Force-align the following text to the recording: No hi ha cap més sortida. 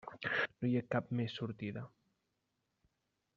No 0.61 0.69
hi 0.69 0.77
ha 0.79 0.87
cap 0.95 1.11
més 1.19 1.35
sortida. 1.41 1.85